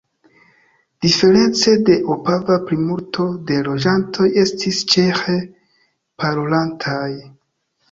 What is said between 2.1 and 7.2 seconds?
Opava plimulto de loĝantoj estis ĉeĥe parolantaj.